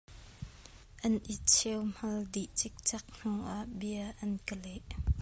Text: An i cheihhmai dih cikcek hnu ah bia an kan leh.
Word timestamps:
An 1.05 1.13
i 1.33 1.35
cheihhmai 1.51 2.19
dih 2.33 2.49
cikcek 2.57 3.05
hnu 3.17 3.31
ah 3.55 3.63
bia 3.79 4.05
an 4.23 4.31
kan 4.47 4.59
leh. 4.63 4.85